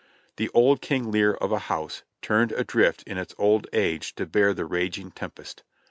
[0.37, 4.51] The old King Lear of a house, turned adrift in its old age to bear
[4.51, 5.61] the raging tempest.